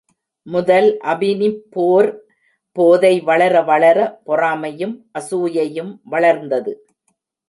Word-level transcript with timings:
முதல் 0.47 0.87
அபினிப் 1.03 1.59
போர் 1.69 2.09
போதை 2.75 3.19
வளர 3.19 3.61
வளர 3.61 3.97
பொறாமையும், 4.25 4.95
அசூயையும் 5.19 5.91
வளர்ந்தது. 6.03 6.73